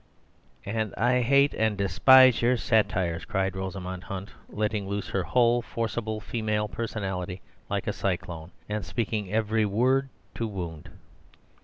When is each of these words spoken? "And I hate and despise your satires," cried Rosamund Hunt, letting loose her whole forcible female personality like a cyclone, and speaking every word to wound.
"And 0.65 0.95
I 0.97 1.21
hate 1.21 1.53
and 1.53 1.77
despise 1.77 2.41
your 2.41 2.57
satires," 2.57 3.23
cried 3.23 3.55
Rosamund 3.55 4.05
Hunt, 4.05 4.29
letting 4.49 4.89
loose 4.89 5.09
her 5.09 5.21
whole 5.21 5.61
forcible 5.61 6.19
female 6.19 6.67
personality 6.67 7.39
like 7.69 7.85
a 7.85 7.93
cyclone, 7.93 8.49
and 8.67 8.83
speaking 8.83 9.31
every 9.31 9.63
word 9.67 10.09
to 10.33 10.47
wound. 10.47 10.89